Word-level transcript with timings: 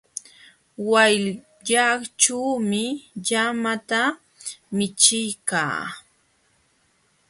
Wayllaćhuumi 0.89 2.83
llamata 3.25 4.01
michiykaa. 4.77 5.79